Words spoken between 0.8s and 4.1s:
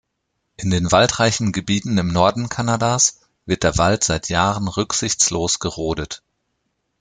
waldreichen Gebieten im Norden Kanadas wird der Wald